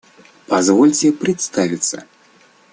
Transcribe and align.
Позвольте 0.47 1.11
представиться! 1.11 2.05